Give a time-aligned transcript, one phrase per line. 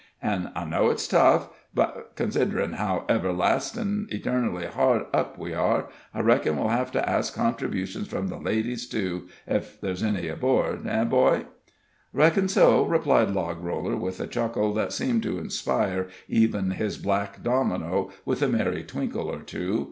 [0.19, 6.21] An' I know it's tough but consid'rin' how everlastin' eternally hard up we are, I
[6.21, 11.03] reckon we'll have to ask contributions from the ladies, too, ef ther's any aboard eh,
[11.03, 11.45] boy?"
[12.13, 18.09] "Reckon so," replied Logroller, with a chuckle that seemed to inspire even his black domino
[18.25, 19.79] with a merry wrinkle or two.